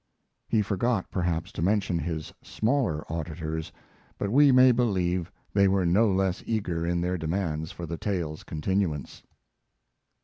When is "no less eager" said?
5.85-6.87